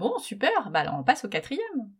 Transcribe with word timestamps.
Bon, 0.00 0.18
super. 0.18 0.70
Bah 0.70 0.80
alors 0.80 0.96
on 0.98 1.04
passe 1.04 1.24
au 1.24 1.28
quatrième. 1.28 1.90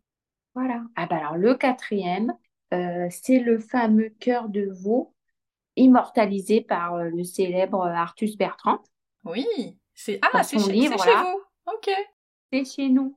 Voilà. 0.55 0.83
Ah 0.97 1.07
bah 1.07 1.19
alors 1.19 1.37
le 1.37 1.55
quatrième, 1.55 2.33
euh, 2.73 3.07
c'est 3.11 3.39
le 3.39 3.59
fameux 3.59 4.09
cœur 4.19 4.49
de 4.49 4.69
veau 4.71 5.15
immortalisé 5.77 6.63
par 6.63 6.95
euh, 6.95 7.05
le 7.11 7.23
célèbre 7.25 7.87
Artus 7.87 8.37
Bertrand. 8.37 8.79
Oui, 9.25 9.47
c'est 9.95 10.19
ah, 10.23 10.43
c'est 10.43 10.59
chez, 10.59 10.73
livre, 10.73 11.03
chez 11.03 11.15
vous. 11.15 11.43
Ok. 11.73 11.91
C'est 12.53 12.65
chez 12.65 12.89
nous. 12.89 13.17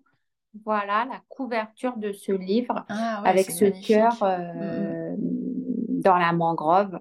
Voilà 0.65 1.06
la 1.06 1.22
couverture 1.29 1.97
de 1.97 2.12
ce 2.12 2.31
livre 2.31 2.86
Ah 2.90 3.22
ouais, 3.24 3.29
avec 3.29 3.50
ce 3.50 3.63
magnifique. 3.63 3.88
cœur 3.88 4.13
Mm, 4.22 4.26
euh, 4.26 5.15
dans 5.18 6.18
la 6.18 6.34
mangrove 6.34 7.00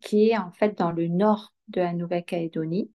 qui 0.00 0.30
est 0.30 0.36
en 0.36 0.50
fait 0.50 0.76
dans 0.76 0.90
le 0.90 1.06
nord 1.06 1.54
de 1.68 1.80
la 1.80 1.92
Nouvelle-Calédonie. 1.92 2.90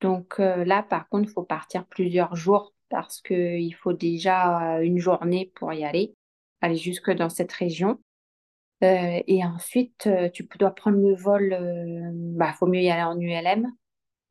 Donc 0.00 0.40
euh, 0.40 0.64
là, 0.64 0.82
par 0.82 1.08
contre, 1.08 1.28
il 1.28 1.32
faut 1.32 1.44
partir 1.44 1.84
plusieurs 1.86 2.34
jours 2.34 2.72
parce 2.88 3.20
qu'il 3.20 3.74
faut 3.74 3.92
déjà 3.92 4.80
une 4.82 4.98
journée 4.98 5.52
pour 5.54 5.72
y 5.72 5.84
aller, 5.84 6.14
aller 6.60 6.76
jusque 6.76 7.10
dans 7.10 7.28
cette 7.28 7.52
région. 7.52 7.98
Euh, 8.84 9.22
et 9.26 9.44
ensuite, 9.44 10.06
euh, 10.06 10.28
tu 10.28 10.46
dois 10.58 10.70
prendre 10.74 10.98
le 10.98 11.14
vol, 11.14 11.52
euh, 11.52 12.10
bah, 12.12 12.52
faut 12.52 12.66
mieux 12.66 12.82
y 12.82 12.90
aller 12.90 13.02
en 13.02 13.18
ULM. 13.18 13.72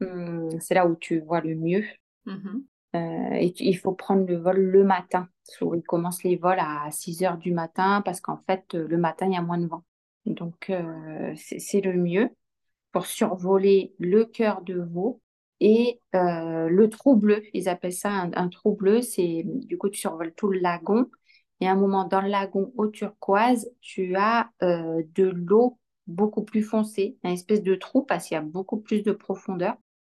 Hum, 0.02 0.50
c'est 0.60 0.76
là 0.76 0.86
où 0.88 0.96
tu 0.96 1.20
vois 1.20 1.42
le 1.42 1.56
mieux. 1.56 1.84
mhm. 2.26 2.64
Euh, 2.96 3.34
et 3.34 3.52
tu- 3.52 3.64
il 3.64 3.74
faut 3.78 3.92
prendre 3.92 4.26
le 4.26 4.38
vol 4.38 4.58
le 4.58 4.84
matin. 4.84 5.28
So, 5.44 5.76
Ils 5.76 5.84
commencent 5.84 6.24
les 6.24 6.38
vols 6.38 6.60
à 6.60 6.90
6 6.92 7.24
heures 7.24 7.38
du 7.38 7.52
matin 7.52 8.02
parce 8.06 8.22
qu'en 8.22 8.38
fait, 8.48 8.74
le 8.74 8.98
matin, 8.98 9.26
il 9.28 9.34
y 9.34 9.38
a 9.38 9.42
moins 9.42 9.58
de 9.58 9.68
vent. 9.68 9.84
Donc, 10.26 10.72
c'est 11.36 11.60
c'est 11.60 11.82
le 11.82 11.94
mieux 11.94 12.30
pour 12.94 13.06
survoler 13.06 13.94
le 14.00 14.26
cœur 14.26 14.62
de 14.62 14.80
veau 14.80 15.22
et 15.66 16.02
euh, 16.16 16.70
le 16.70 16.90
trou 16.90 17.18
bleu. 17.18 17.44
Ils 17.56 17.70
appellent 17.70 17.94
ça 17.94 18.12
un, 18.12 18.32
un 18.36 18.50
trou 18.50 18.76
bleu. 18.76 19.02
C'est, 19.02 19.44
du 19.46 19.78
coup, 19.80 19.90
tu 19.90 20.00
survoles 20.00 20.34
tout 20.36 20.50
le 20.50 20.60
lagon. 20.60 21.08
Et 21.62 21.68
à 21.68 21.72
un 21.74 21.76
moment, 21.76 22.06
dans 22.06 22.22
le 22.22 22.30
lagon 22.30 22.74
au 22.78 22.88
turquoise, 22.88 23.72
tu 23.82 24.16
as 24.16 24.52
euh, 24.64 25.04
de 25.16 25.26
l'eau 25.26 25.80
beaucoup 26.08 26.44
plus 26.44 26.64
foncée, 26.64 27.18
un 27.24 27.32
espèce 27.32 27.64
de 27.64 27.76
trou 27.76 28.04
parce 28.04 28.28
qu'il 28.28 28.36
y 28.36 28.38
a 28.38 28.42
beaucoup 28.44 28.78
plus 28.80 29.04
de 29.04 29.12
profondeur. 29.14 29.76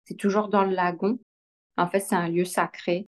C'est 0.06 0.16
toujours 0.18 0.50
dans 0.50 0.64
le 0.66 0.72
lagon. 0.76 1.20
En 1.78 1.88
fait, 1.88 2.02
c'est 2.02 2.16
un 2.16 2.30
lieu 2.30 2.46
sacré. 2.46 3.08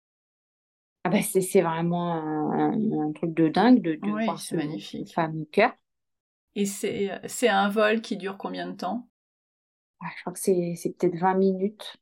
Ah 1.05 1.11
ben, 1.11 1.23
c'est 1.23 1.63
vraiment 1.63 2.13
un, 2.15 2.73
un 3.09 3.13
truc 3.13 3.35
de 3.35 3.49
dingue 3.49 3.83
de, 3.83 3.95
de 3.97 4.13
Oui, 4.13 4.25
voir 4.25 4.41
ce, 4.41 4.55
magnifique. 4.55 5.09
fameux 5.15 5.45
cœur. 5.47 5.73
Et 6.55 6.65
c'est 6.65 7.49
un 7.49 7.69
vol 7.69 8.01
qui 8.01 8.17
dure 8.17 8.39
combien 8.39 8.67
de 8.67 8.75
temps? 8.77 9.07
Ouais, 10.03 10.09
je 10.17 10.21
crois 10.23 10.33
que 10.35 10.39
c'est 10.39 10.95
peut-être 10.99 11.17
20 11.19 11.35
minutes. 11.35 11.97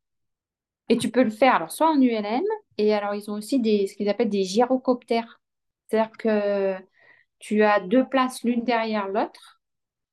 Et 0.90 0.98
tu 0.98 1.10
peux 1.10 1.24
le 1.24 1.30
faire 1.30 1.54
alors 1.56 1.72
soit 1.72 1.90
en 1.90 2.00
ULM, 2.02 2.44
et 2.78 2.94
alors 2.94 3.14
ils 3.16 3.30
ont 3.30 3.36
aussi 3.36 3.60
des, 3.60 3.88
ce 3.88 3.96
qu'ils 3.96 4.10
appellent 4.10 4.30
des 4.30 4.44
gyrocoptères. 4.44 5.40
C'est-à-dire 5.88 6.12
que 6.18 6.76
tu 7.40 7.62
as 7.64 7.80
deux 7.80 8.08
places 8.08 8.44
l'une 8.44 8.64
derrière 8.64 9.08
l'autre, 9.08 9.62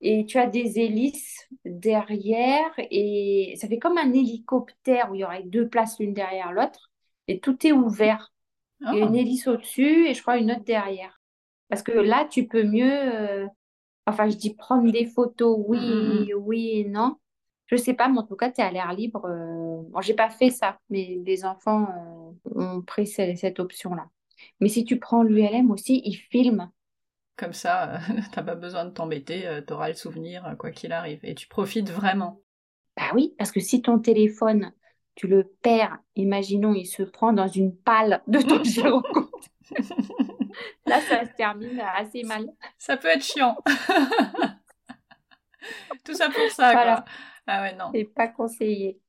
et 0.01 0.25
tu 0.25 0.37
as 0.39 0.47
des 0.47 0.79
hélices 0.79 1.47
derrière, 1.65 2.71
et 2.77 3.55
ça 3.59 3.67
fait 3.67 3.79
comme 3.79 3.97
un 3.99 4.13
hélicoptère 4.13 5.11
où 5.11 5.15
il 5.15 5.21
y 5.21 5.25
aurait 5.25 5.43
deux 5.43 5.69
places 5.69 5.99
l'une 5.99 6.13
derrière 6.13 6.53
l'autre, 6.53 6.91
et 7.27 7.39
tout 7.39 7.65
est 7.67 7.73
ouvert. 7.73 8.33
Il 8.91 8.97
y 8.97 9.01
a 9.01 9.05
Ah, 9.05 9.07
une 9.07 9.15
hélice 9.15 9.47
au-dessus 9.47 10.07
et 10.07 10.13
je 10.15 10.21
crois 10.21 10.37
une 10.37 10.51
autre 10.51 10.63
derrière. 10.65 11.19
Parce 11.69 11.83
que 11.83 11.91
là, 11.93 12.27
tu 12.29 12.47
peux 12.47 12.63
mieux, 12.63 12.91
euh, 12.91 13.47
enfin, 14.07 14.29
je 14.29 14.37
dis 14.37 14.55
prendre 14.55 14.91
des 14.91 15.05
photos, 15.07 15.57
mm, 15.71 15.75
mm, 15.77 16.27
oui, 16.27 16.33
oui 16.35 16.71
et 16.79 16.85
non. 16.85 17.17
Je 17.67 17.75
sais 17.75 17.93
pas, 17.93 18.07
mais 18.09 18.19
en 18.19 18.23
tout 18.23 18.35
cas, 18.35 18.51
tu 18.51 18.61
es 18.61 18.63
à 18.63 18.71
l'air 18.71 18.91
libre. 18.93 19.25
euh, 19.25 19.81
Bon, 19.89 20.01
j'ai 20.01 20.13
pas 20.13 20.29
fait 20.29 20.49
ça, 20.49 20.79
mais 20.89 21.19
les 21.25 21.45
enfants 21.45 21.87
euh, 22.47 22.51
ont 22.55 22.81
pris 22.81 23.07
ce- 23.07 23.35
cette 23.35 23.59
option-là. 23.59 24.07
Mais 24.59 24.69
si 24.69 24.85
tu 24.85 24.99
prends 24.99 25.23
l'ULM 25.23 25.71
aussi, 25.71 26.01
ils 26.05 26.15
filment. 26.15 26.71
Comme 27.35 27.53
ça, 27.53 27.95
euh, 27.95 27.97
t'as 28.31 28.43
pas 28.43 28.55
besoin 28.55 28.85
de 28.85 28.91
t'embêter, 28.91 29.47
euh, 29.47 29.61
t'auras 29.61 29.89
le 29.89 29.95
souvenir 29.95 30.45
euh, 30.45 30.55
quoi 30.55 30.71
qu'il 30.71 30.93
arrive. 30.93 31.19
Et 31.23 31.35
tu 31.35 31.47
profites 31.47 31.89
vraiment. 31.89 32.41
Bah 32.95 33.11
oui, 33.13 33.35
parce 33.37 33.51
que 33.51 33.59
si 33.59 33.81
ton 33.81 33.99
téléphone, 33.99 34.71
tu 35.15 35.27
le 35.27 35.43
perds, 35.61 35.97
imaginons, 36.15 36.73
il 36.73 36.85
se 36.85 37.03
prend 37.03 37.33
dans 37.33 37.47
une 37.47 37.75
pale 37.75 38.21
de 38.27 38.39
ton 38.41 38.59
gyrocoptère. 38.63 39.49
Là, 40.85 41.01
ça 41.01 41.25
se 41.25 41.31
termine 41.35 41.79
assez 41.95 42.23
mal. 42.23 42.47
Ça 42.77 42.97
peut 42.97 43.09
être 43.09 43.23
chiant. 43.23 43.57
Tout 46.03 46.13
ça 46.13 46.29
pour 46.29 46.49
ça, 46.51 46.71
Voilà. 46.73 46.95
quoi. 46.95 47.05
Ah 47.47 47.61
ouais, 47.61 47.75
non. 47.75 47.91
C'est 47.93 48.05
pas 48.05 48.27
conseillé. 48.27 48.99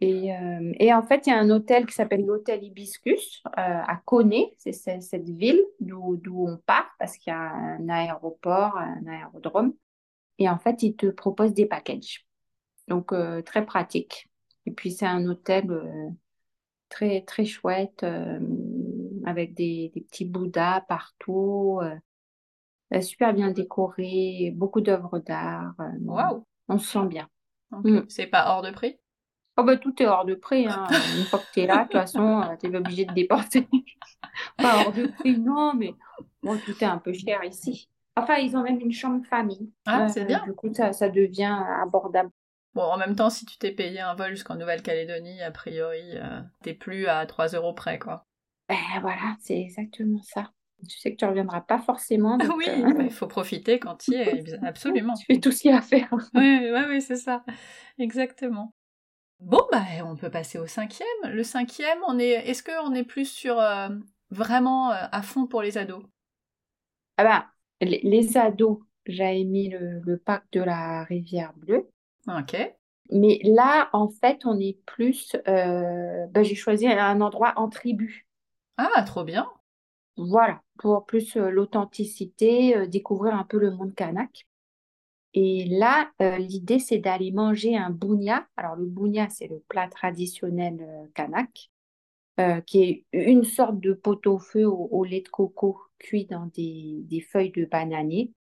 Et, 0.00 0.34
euh, 0.34 0.72
et 0.78 0.92
en 0.92 1.02
fait, 1.02 1.26
il 1.26 1.30
y 1.30 1.32
a 1.32 1.38
un 1.38 1.50
hôtel 1.50 1.86
qui 1.86 1.94
s'appelle 1.94 2.24
l'hôtel 2.24 2.62
Hibiscus 2.62 3.42
euh, 3.46 3.50
à 3.56 3.96
Koné, 4.04 4.54
c'est 4.58 4.72
cette 4.72 5.28
ville 5.28 5.62
d'où 5.80 6.16
d'où 6.18 6.46
on 6.46 6.58
part 6.58 6.90
parce 6.98 7.16
qu'il 7.16 7.32
y 7.32 7.36
a 7.36 7.40
un 7.40 7.88
aéroport, 7.88 8.76
un 8.76 9.06
aérodrome. 9.06 9.74
Et 10.38 10.48
en 10.50 10.58
fait, 10.58 10.82
ils 10.82 10.96
te 10.96 11.06
proposent 11.06 11.54
des 11.54 11.66
packages. 11.66 12.26
Donc, 12.88 13.12
euh, 13.12 13.42
très 13.42 13.64
pratique. 13.66 14.28
Et 14.66 14.72
puis, 14.72 14.92
c'est 14.92 15.06
un 15.06 15.26
hôtel 15.26 15.66
très, 16.88 17.22
très 17.22 17.44
chouette 17.44 18.04
avec 19.24 19.54
des, 19.54 19.90
des 19.94 20.00
petits 20.00 20.24
bouddhas 20.24 20.82
partout, 20.88 21.80
super 23.00 23.32
bien 23.34 23.50
décoré, 23.52 24.52
beaucoup 24.54 24.80
d'œuvres 24.80 25.18
d'art. 25.20 25.74
Waouh. 26.02 26.44
on 26.68 26.78
se 26.78 26.90
sent 26.92 27.06
bien. 27.06 27.28
Mm. 27.70 28.00
C'est 28.08 28.26
pas 28.26 28.48
hors 28.50 28.62
de 28.62 28.70
prix? 28.70 28.98
Oh 29.58 29.62
bah 29.62 29.76
tout 29.76 29.94
est 30.02 30.06
hors 30.06 30.24
de 30.24 30.34
prix, 30.34 30.66
hein. 30.66 30.86
Une 31.18 31.24
fois 31.24 31.38
que 31.38 31.46
tu 31.52 31.60
es 31.60 31.66
là, 31.66 31.78
de 31.78 31.82
toute 31.84 31.92
façon, 31.92 32.42
tu 32.60 32.66
es 32.70 32.76
obligé 32.76 33.04
de 33.06 33.12
dépenser. 33.14 33.66
Pas 34.58 34.84
hors 34.84 34.92
de 34.92 35.06
prix, 35.06 35.38
non, 35.38 35.72
mais 35.74 35.94
bon, 36.42 36.58
tout 36.58 36.72
est 36.72 36.84
un 36.84 36.98
peu 36.98 37.12
cher 37.12 37.42
ici. 37.42 37.88
Enfin, 38.16 38.36
ils 38.36 38.56
ont 38.56 38.62
même 38.62 38.80
une 38.80 38.92
chambre 38.92 39.24
famille. 39.26 39.72
Ah, 39.86 40.04
Euh, 40.04 40.08
c'est 40.08 40.24
bien. 40.24 40.44
Du 40.44 40.52
coup, 40.52 40.72
ça, 40.72 40.92
ça 40.92 41.08
devient 41.08 41.58
abordable. 41.82 42.30
Bon, 42.74 42.82
en 42.82 42.98
même 42.98 43.16
temps, 43.16 43.30
si 43.30 43.46
tu 43.46 43.56
t'es 43.56 43.72
payé 43.72 44.00
un 44.00 44.14
vol 44.14 44.30
jusqu'en 44.30 44.56
Nouvelle-Calédonie, 44.56 45.42
a 45.42 45.50
priori, 45.50 46.02
euh, 46.16 46.40
t'es 46.62 46.74
plus 46.74 47.06
à 47.06 47.24
3 47.24 47.48
euros 47.48 47.72
près, 47.72 47.98
quoi. 47.98 48.26
Ben 48.68 48.76
voilà, 49.00 49.36
c'est 49.40 49.58
exactement 49.58 50.20
ça. 50.22 50.50
Tu 50.88 50.98
sais 50.98 51.10
que 51.12 51.16
tu 51.16 51.24
reviendras 51.24 51.62
pas 51.62 51.78
forcément, 51.78 52.38
donc 52.38 52.54
oui, 52.56 52.66
euh, 52.68 52.92
bah, 52.94 53.04
il 53.04 53.10
faut 53.12 53.26
profiter 53.26 53.78
quand 53.78 54.08
il 54.08 54.14
y 54.14 54.16
est, 54.22 54.54
absolument. 54.62 55.14
tu 55.14 55.24
fais 55.26 55.40
tout 55.40 55.52
ce 55.52 55.60
qu'il 55.62 55.70
y 55.70 55.74
a 55.74 55.78
à 55.78 55.82
faire. 55.82 56.10
Oui, 56.34 56.58
oui, 56.72 56.80
oui, 56.88 57.02
c'est 57.02 57.16
ça. 57.16 57.44
Exactement. 57.98 58.72
Bon, 59.40 59.66
bah, 59.72 59.84
on 60.04 60.16
peut 60.16 60.30
passer 60.30 60.58
au 60.58 60.66
cinquième. 60.66 61.06
Le 61.24 61.42
cinquième, 61.44 61.98
on 62.08 62.18
est, 62.18 62.30
est-ce 62.48 62.62
qu'on 62.62 62.94
est 62.94 63.04
plus 63.04 63.26
sur 63.30 63.58
euh, 63.60 63.88
vraiment 64.30 64.92
euh, 64.92 65.06
à 65.12 65.22
fond 65.22 65.46
pour 65.46 65.62
les 65.62 65.78
ados? 65.78 66.04
Ah 67.18 67.24
ben, 67.24 67.44
les, 67.88 68.00
les 68.02 68.36
ados, 68.38 68.78
j'avais 69.06 69.44
mis 69.44 69.68
le, 69.68 70.00
le 70.00 70.16
parc 70.18 70.44
de 70.52 70.60
la 70.62 71.04
Rivière 71.04 71.52
Bleue. 71.54 71.90
Ok. 72.28 72.54
Mais 73.10 73.40
là, 73.44 73.88
en 73.92 74.08
fait, 74.08 74.44
on 74.46 74.58
est 74.60 74.78
plus. 74.86 75.34
euh, 75.48 76.26
ben, 76.28 76.42
j'ai 76.44 76.54
choisi 76.54 76.86
un 76.88 77.20
endroit 77.20 77.52
en 77.56 77.68
tribu. 77.68 78.26
Ah, 78.78 79.02
trop 79.06 79.22
bien. 79.24 79.50
Voilà, 80.16 80.62
pour 80.78 81.04
plus 81.06 81.36
euh, 81.36 81.50
l'authenticité, 81.50 82.76
euh, 82.76 82.86
découvrir 82.86 83.34
un 83.34 83.44
peu 83.44 83.58
le 83.58 83.70
monde 83.70 83.94
kanak. 83.94 84.46
Et 85.34 85.66
là, 85.66 86.10
euh, 86.22 86.38
l'idée, 86.38 86.78
c'est 86.78 86.98
d'aller 86.98 87.30
manger 87.30 87.76
un 87.76 87.90
bounia. 87.90 88.46
Alors, 88.56 88.76
le 88.76 88.86
bounia, 88.86 89.28
c'est 89.28 89.48
le 89.48 89.62
plat 89.68 89.88
traditionnel 89.88 91.10
kanak, 91.14 91.70
qui 92.66 92.82
est 92.82 93.04
une 93.12 93.44
sorte 93.44 93.80
de 93.80 93.92
pot-au-feu 93.92 94.64
au, 94.64 94.88
au 94.90 95.04
lait 95.04 95.20
de 95.22 95.28
coco 95.28 95.78
cuit 95.98 96.26
dans 96.26 96.46
des, 96.54 97.00
des 97.04 97.20
feuilles 97.20 97.52
de 97.52 97.64
bananier. 97.64 98.32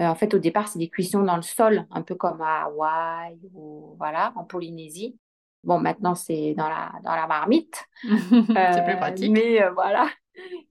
Euh, 0.00 0.06
en 0.06 0.14
fait, 0.14 0.34
au 0.34 0.38
départ, 0.38 0.68
c'est 0.68 0.78
des 0.78 0.88
cuissons 0.88 1.22
dans 1.22 1.36
le 1.36 1.42
sol, 1.42 1.86
un 1.90 2.02
peu 2.02 2.14
comme 2.14 2.40
à 2.42 2.64
Hawaï 2.64 3.38
ou 3.54 3.94
voilà, 3.98 4.32
en 4.36 4.44
Polynésie. 4.44 5.18
Bon, 5.64 5.80
maintenant, 5.80 6.14
c'est 6.14 6.54
dans 6.54 6.68
la, 6.68 6.92
dans 7.02 7.14
la 7.14 7.26
marmite. 7.26 7.84
c'est 8.02 8.84
plus 8.84 8.96
pratique. 8.96 9.32
mais 9.32 9.62
euh, 9.62 9.72
voilà, 9.72 10.08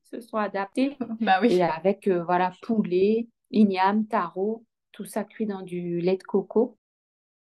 se 0.03 0.21
sont 0.21 0.37
adaptés. 0.37 0.97
Bah 1.21 1.39
oui. 1.41 1.53
Et 1.53 1.63
avec, 1.63 2.07
euh, 2.07 2.23
voilà, 2.23 2.51
poulet, 2.61 3.27
igname, 3.51 4.07
taro, 4.07 4.63
tout 4.91 5.05
ça 5.05 5.23
cuit 5.23 5.45
dans 5.45 5.61
du 5.61 5.99
lait 5.99 6.17
de 6.17 6.23
coco. 6.23 6.77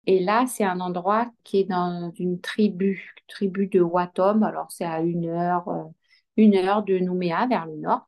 Et 0.08 0.20
là, 0.20 0.46
c'est 0.48 0.64
un 0.64 0.80
endroit 0.80 1.32
qui 1.44 1.60
est 1.60 1.66
dans 1.66 2.12
une 2.18 2.42
tribu, 2.42 3.14
tribu 3.28 3.68
de 3.68 3.82
Watom. 3.82 4.44
Alors, 4.44 4.72
c'est 4.72 4.86
à 4.86 5.02
une 5.02 5.28
heure, 5.28 5.68
euh, 5.70 5.84
une 6.38 6.56
heure 6.56 6.84
de 6.84 6.98
Nouméa, 6.98 7.46
vers 7.48 7.66
le 7.68 7.76
nord. 7.78 8.08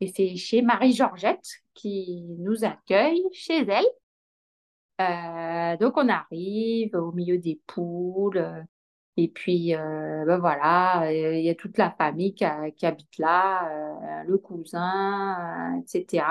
Et 0.00 0.08
c'est 0.08 0.36
chez 0.36 0.62
Marie-Georgette 0.62 1.62
qui 1.72 2.24
nous 2.38 2.64
accueille 2.64 3.22
chez 3.32 3.66
elle. 3.66 3.84
Euh, 5.00 5.76
donc, 5.78 5.96
on 5.96 6.08
arrive 6.08 6.94
au 6.94 7.10
milieu 7.12 7.38
des 7.38 7.60
poules. 7.66 8.64
Et 9.16 9.28
puis, 9.28 9.74
euh, 9.74 10.24
ben 10.26 10.38
voilà, 10.38 11.12
il 11.12 11.44
y 11.44 11.50
a 11.50 11.54
toute 11.54 11.78
la 11.78 11.90
famille 11.92 12.34
qui, 12.34 12.44
qui 12.76 12.86
habite 12.86 13.16
là, 13.18 14.22
euh, 14.22 14.24
le 14.24 14.38
cousin, 14.38 15.76
euh, 15.76 15.80
etc. 15.80 16.26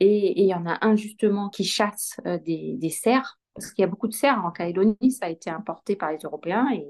Et 0.00 0.40
il 0.42 0.46
y 0.46 0.54
en 0.54 0.66
a 0.66 0.78
un 0.86 0.96
justement 0.96 1.48
qui 1.48 1.64
chasse 1.64 2.20
des, 2.44 2.76
des 2.76 2.90
cerfs, 2.90 3.38
parce 3.54 3.72
qu'il 3.72 3.82
y 3.82 3.84
a 3.84 3.88
beaucoup 3.88 4.08
de 4.08 4.12
cerfs 4.12 4.44
en 4.44 4.50
Calédonie, 4.52 5.12
ça 5.12 5.26
a 5.26 5.30
été 5.30 5.50
importé 5.50 5.96
par 5.96 6.12
les 6.12 6.18
Européens. 6.18 6.68
Et, 6.72 6.86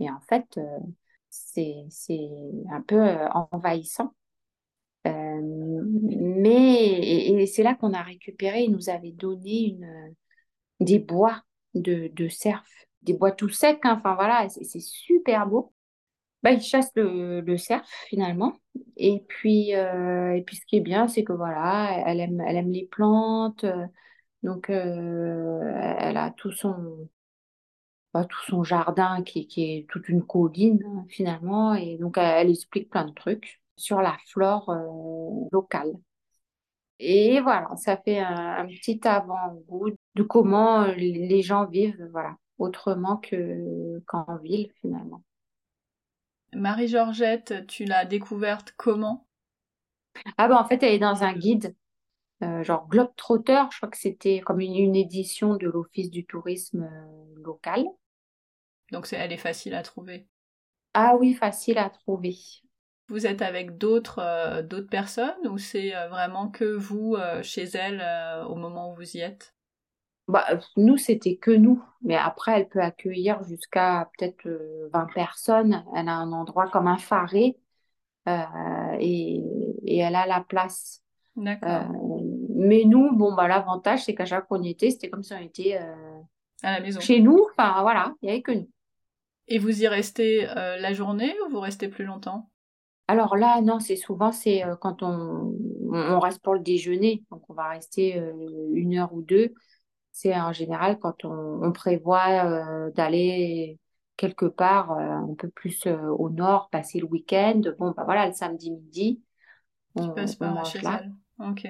et 0.00 0.10
en 0.10 0.20
fait, 0.20 0.58
c'est 1.28 1.86
un 2.72 2.82
peu 2.82 3.00
envahissant. 3.52 4.14
mais 5.04 5.10
et, 7.42 7.46
c'est 7.46 7.62
là 7.62 7.74
qu'on 7.74 7.92
a 7.92 8.02
récupéré, 8.02 8.64
il 8.64 8.72
nous 8.72 8.88
avait 8.88 9.12
donné 9.12 9.68
une, 9.68 10.14
des 10.80 10.98
bois 10.98 11.42
de, 11.74 12.08
de 12.12 12.28
cerf, 12.28 12.64
des 13.02 13.14
bois 13.14 13.32
tout 13.32 13.48
secs, 13.48 13.80
hein. 13.84 13.96
enfin 13.98 14.14
voilà, 14.14 14.48
c'est 14.48 14.80
super 14.80 15.46
beau. 15.46 15.72
Bah, 16.42 16.50
il 16.52 16.60
chasse 16.60 16.90
le, 16.96 17.56
cerf 17.56 17.86
finalement. 18.08 18.54
Et 18.96 19.24
puis, 19.28 19.70
et 19.70 20.42
puis 20.46 20.56
ce 20.56 20.66
qui 20.66 20.76
est 20.76 20.80
bien, 20.80 21.08
c'est 21.08 21.24
que 21.24 21.32
voilà, 21.32 22.02
elle 22.06 22.20
aime, 22.20 22.40
elle 22.46 22.56
aime 22.56 22.72
les 22.72 22.86
plantes. 22.86 23.64
donc, 24.42 24.68
elle 24.70 26.16
a 26.16 26.30
tout 26.36 26.50
son, 26.52 27.08
bah, 28.12 28.24
tout 28.24 28.40
son 28.46 28.62
jardin 28.64 29.22
qui, 29.22 29.48
est 29.56 29.86
toute 29.88 30.08
une 30.08 30.24
colline 30.24 31.04
finalement. 31.08 31.74
Et 31.74 31.96
donc, 31.98 32.18
elle, 32.18 32.50
explique 32.50 32.90
plein 32.90 33.04
de 33.06 33.12
trucs 33.12 33.60
sur 33.76 34.02
la 34.02 34.16
flore 34.26 34.70
locale. 35.52 35.92
Et 36.98 37.40
voilà, 37.40 37.68
ça 37.76 37.96
fait 37.96 38.20
un, 38.20 38.66
petit 38.66 39.00
avant-goût 39.06 39.90
de 40.14 40.22
comment 40.22 40.86
les 40.86 41.42
gens 41.42 41.66
vivent 41.66 42.08
voilà, 42.12 42.36
autrement 42.58 43.16
que, 43.16 44.00
qu'en 44.06 44.36
ville 44.38 44.70
finalement. 44.80 45.22
Marie-Georgette, 46.54 47.66
tu 47.66 47.84
l'as 47.84 48.04
découverte 48.04 48.74
comment? 48.76 49.26
Ah 50.36 50.48
ben 50.48 50.56
en 50.56 50.64
fait, 50.64 50.82
elle 50.82 50.94
est 50.94 50.98
dans 50.98 51.22
un 51.22 51.32
guide, 51.32 51.74
euh, 52.42 52.64
genre 52.64 52.88
Globetrotter, 52.88 53.62
je 53.70 53.76
crois 53.76 53.88
que 53.88 53.96
c'était 53.96 54.40
comme 54.40 54.60
une, 54.60 54.96
édition 54.96 55.56
de 55.56 55.68
l'Office 55.68 56.10
du 56.10 56.26
tourisme 56.26 56.82
euh, 56.82 57.40
local. 57.42 57.84
Donc 58.90 59.08
elle 59.12 59.32
est 59.32 59.38
facile 59.38 59.74
à 59.74 59.82
trouver. 59.82 60.26
Ah 60.94 61.16
oui, 61.18 61.34
facile 61.34 61.78
à 61.78 61.88
trouver. 61.88 62.36
Vous 63.08 63.26
êtes 63.26 63.42
avec 63.42 63.78
d'autres 63.78 64.18
euh, 64.18 64.62
d'autres 64.62 64.88
personnes 64.88 65.46
ou 65.46 65.56
c'est 65.56 65.92
vraiment 66.08 66.48
que 66.48 66.64
vous 66.64 67.16
chez 67.42 67.64
elle 67.74 68.04
au 68.48 68.56
moment 68.56 68.92
où 68.92 68.94
vous 68.94 69.16
y 69.16 69.20
êtes? 69.20 69.54
Bah, 70.28 70.44
nous, 70.76 70.96
c'était 70.96 71.36
que 71.36 71.50
nous. 71.50 71.82
Mais 72.02 72.16
après, 72.16 72.52
elle 72.60 72.68
peut 72.68 72.80
accueillir 72.80 73.42
jusqu'à 73.44 74.10
peut-être 74.16 74.48
20 74.92 75.06
personnes. 75.14 75.84
Elle 75.94 76.08
a 76.08 76.14
un 76.14 76.32
endroit 76.32 76.68
comme 76.68 76.86
un 76.86 76.98
faré 76.98 77.56
et, 78.26 79.42
et, 79.84 79.98
elle 79.98 80.14
a 80.14 80.26
la 80.26 80.40
place. 80.40 81.02
D'accord. 81.34 81.88
mais 82.54 82.84
nous, 82.84 83.16
bon, 83.16 83.34
bah, 83.34 83.48
l'avantage, 83.48 84.04
c'est 84.04 84.14
qu'à 84.14 84.26
chaque 84.26 84.46
fois 84.46 84.58
qu'on 84.58 84.64
y 84.64 84.70
était, 84.70 84.90
c'était 84.90 85.10
comme 85.10 85.22
si 85.22 85.32
on 85.32 85.40
était 85.40 85.78
à 86.62 86.72
la 86.72 86.80
maison. 86.80 87.00
Chez 87.00 87.20
nous, 87.20 87.46
enfin 87.50 87.82
voilà, 87.82 88.14
il 88.22 88.26
n'y 88.26 88.32
avait 88.32 88.42
que 88.42 88.52
nous. 88.52 88.68
Et 89.48 89.58
vous 89.58 89.82
y 89.82 89.88
restez 89.88 90.48
euh, 90.48 90.76
la 90.78 90.92
journée 90.92 91.34
ou 91.44 91.50
vous 91.50 91.60
restez 91.60 91.88
plus 91.88 92.04
longtemps? 92.04 92.48
Alors 93.08 93.36
là, 93.36 93.60
non, 93.60 93.80
c'est 93.80 93.96
souvent 93.96 94.32
c'est 94.32 94.64
euh, 94.64 94.76
quand 94.76 95.02
on, 95.02 95.56
on, 95.90 96.18
reste 96.20 96.40
pour 96.40 96.54
le 96.54 96.60
déjeuner, 96.60 97.24
donc 97.30 97.42
on 97.50 97.54
va 97.54 97.68
rester 97.68 98.18
euh, 98.18 98.32
une 98.72 98.96
heure 98.96 99.12
ou 99.12 99.22
deux. 99.22 99.52
C'est 100.12 100.34
en 100.36 100.52
général 100.52 100.98
quand 100.98 101.24
on, 101.24 101.72
prévoit 101.72 102.90
d'aller 102.90 103.78
quelque 104.16 104.44
part 104.46 104.92
un 104.92 105.34
peu 105.36 105.48
plus 105.48 105.86
au 105.86 106.30
nord, 106.30 106.68
passer 106.70 107.00
le 107.00 107.06
week-end. 107.06 107.62
Bon, 107.78 107.92
bah 107.96 108.04
voilà, 108.04 108.26
le 108.26 108.34
samedi 108.34 108.70
midi, 108.70 109.22
on, 109.94 110.10
passe 110.10 110.36
par 110.36 110.64
chez 110.66 110.80
là. 110.80 111.00
Elle. 111.02 111.48
Ok. 111.48 111.64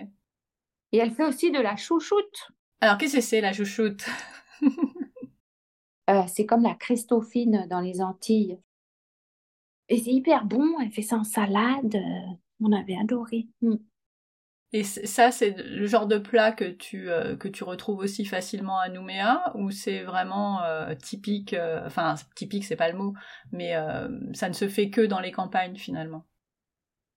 Et 0.92 0.98
elle 0.98 1.12
fait 1.12 1.24
aussi 1.24 1.50
de 1.50 1.60
la 1.60 1.76
chouchoute. 1.76 2.52
Alors, 2.80 2.98
qu'est-ce 2.98 3.16
que 3.16 3.22
c'est 3.22 3.40
la 3.40 3.52
chouchoute? 3.52 4.04
Euh, 6.10 6.24
c'est 6.26 6.46
comme 6.46 6.64
la 6.64 6.74
Christophine 6.74 7.66
dans 7.70 7.78
les 7.80 8.00
Antilles. 8.02 8.58
Et 9.88 9.98
c'est 9.98 10.10
hyper 10.10 10.44
bon, 10.44 10.80
elle 10.80 10.90
fait 10.90 11.00
ça 11.00 11.16
en 11.16 11.22
salade. 11.22 11.94
Euh, 11.94 12.34
on 12.60 12.72
avait 12.72 12.96
adoré. 12.96 13.46
Mm. 13.60 13.76
Et 14.74 14.84
ça, 14.84 15.30
c'est 15.30 15.50
le 15.50 15.86
genre 15.86 16.06
de 16.06 16.16
plat 16.16 16.50
que 16.50 16.64
tu, 16.64 17.10
euh, 17.10 17.36
que 17.36 17.48
tu 17.48 17.62
retrouves 17.62 17.98
aussi 17.98 18.24
facilement 18.24 18.78
à 18.78 18.88
Nouméa, 18.88 19.52
ou 19.54 19.70
c'est 19.70 20.02
vraiment 20.02 20.60
typique, 21.02 21.54
enfin 21.84 22.14
typique, 22.34 22.64
c'est 22.64 22.76
pas 22.76 22.90
le 22.90 22.96
mot, 22.96 23.12
mais 23.52 23.74
ça 24.32 24.48
ne 24.48 24.54
se 24.54 24.68
fait 24.68 24.88
que 24.88 25.02
dans 25.02 25.20
les 25.20 25.32
campagnes 25.32 25.76
finalement? 25.76 26.24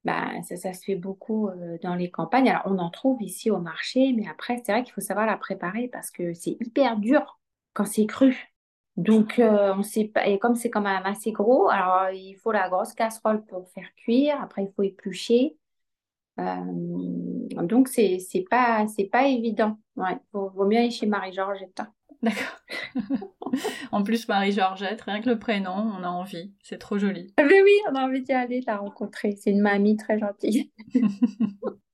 Bah, 0.03 0.29
ça, 0.43 0.73
se 0.73 0.83
fait 0.83 0.95
beaucoup 0.95 1.49
dans 1.81 1.95
les 1.95 2.11
campagnes. 2.11 2.49
Alors, 2.49 2.61
on 2.65 2.77
en 2.77 2.91
trouve 2.91 3.21
ici 3.23 3.49
au 3.49 3.57
marché, 3.57 4.13
mais 4.13 4.27
après, 4.29 4.61
c'est 4.63 4.71
vrai 4.71 4.83
qu'il 4.83 4.93
faut 4.93 5.01
savoir 5.01 5.25
la 5.25 5.37
préparer 5.37 5.87
parce 5.87 6.11
que 6.11 6.33
c'est 6.33 6.57
hyper 6.61 6.97
dur 6.97 7.39
quand 7.73 7.85
c'est 7.85 8.05
cru. 8.05 8.53
Donc, 8.97 9.39
euh, 9.39 9.73
on 9.75 9.83
sait 9.83 10.05
pas, 10.05 10.27
et 10.27 10.39
comme 10.39 10.55
c'est 10.55 10.69
quand 10.69 10.81
même 10.81 11.05
assez 11.05 11.31
gros, 11.31 11.69
alors 11.69 12.11
il 12.11 12.35
faut 12.35 12.51
la 12.51 12.69
grosse 12.69 12.93
casserole 12.93 13.43
pour 13.45 13.67
faire 13.71 13.93
cuire, 13.97 14.39
après 14.41 14.63
il 14.63 14.71
faut 14.75 14.83
éplucher. 14.83 15.57
Euh, 16.39 17.63
donc, 17.63 17.87
c'est 17.87 18.19
c'est 18.19 18.45
pas, 18.49 18.85
c'est 18.87 19.05
pas 19.05 19.27
évident. 19.27 19.77
Ouais, 19.95 20.17
vaut, 20.33 20.49
vaut 20.49 20.65
mieux 20.65 20.77
aller 20.77 20.91
chez 20.91 21.05
Marie-Georgette. 21.05 21.81
D'accord. 22.21 22.61
en 23.91 24.03
plus, 24.03 24.27
Marie-Georgette, 24.27 25.01
rien 25.01 25.21
que 25.21 25.29
le 25.29 25.37
prénom, 25.37 25.93
on 25.97 26.03
a 26.03 26.09
envie. 26.09 26.53
C'est 26.63 26.77
trop 26.77 26.97
joli. 26.97 27.33
Mais 27.37 27.61
oui, 27.61 27.71
on 27.91 27.95
a 27.95 28.05
envie 28.05 28.21
d'y 28.21 28.31
aller, 28.33 28.61
de 28.61 28.65
la 28.65 28.77
rencontrer. 28.77 29.35
C'est 29.37 29.51
une 29.51 29.61
mamie 29.61 29.95
très 29.95 30.17
gentille. 30.17 30.71